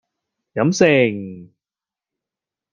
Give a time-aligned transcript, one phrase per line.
[0.55, 1.53] 飲勝